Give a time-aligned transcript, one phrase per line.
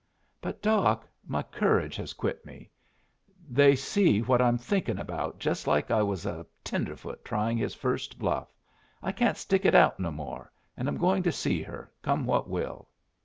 [0.41, 2.71] "But, Doc, my courage has quit me.
[3.47, 8.17] They see what I'm thinking about just like I was a tenderfoot trying his first
[8.17, 8.51] bluff.
[9.03, 12.49] I can't stick it out no more, and I'm going to see her, come what
[12.49, 12.89] will.